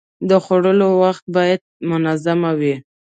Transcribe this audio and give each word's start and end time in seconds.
د 0.29 0.31
خوړو 0.43 0.89
وخت 1.03 1.23
باید 1.35 1.61
منظم 1.89 2.39
وي. 2.59 2.75